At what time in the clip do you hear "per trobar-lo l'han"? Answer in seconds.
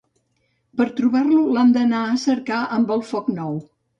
0.79-1.75